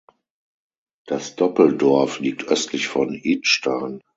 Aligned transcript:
Das 1.05 1.35
Doppel-Dorf 1.35 2.17
liegt 2.21 2.45
östlich 2.45 2.87
von 2.87 3.13
Idstein. 3.13 4.01